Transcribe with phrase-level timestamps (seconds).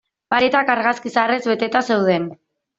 [0.33, 2.29] Paretak argazki zaharrez beteta zeuden.